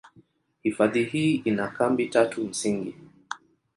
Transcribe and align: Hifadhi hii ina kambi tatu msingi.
Hifadhi 0.63 1.03
hii 1.03 1.35
ina 1.45 1.67
kambi 1.67 2.05
tatu 2.07 2.43
msingi. 2.47 2.95